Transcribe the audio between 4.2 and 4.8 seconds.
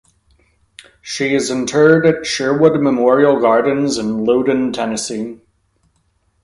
Loudon,